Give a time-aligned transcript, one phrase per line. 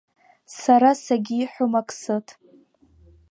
[0.59, 2.27] Сара сагьиҳәом ак сыҭ…